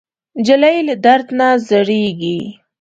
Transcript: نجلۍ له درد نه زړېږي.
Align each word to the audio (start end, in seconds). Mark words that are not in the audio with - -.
نجلۍ 0.39 0.77
له 0.87 0.95
درد 1.05 1.27
نه 1.39 1.47
زړېږي. 1.67 2.39